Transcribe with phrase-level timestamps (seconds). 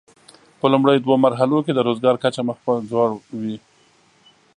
[0.59, 3.09] په لومړیو دوو مرحلو کې د روزګار کچه مخ پر ځوړ
[3.39, 3.57] وي.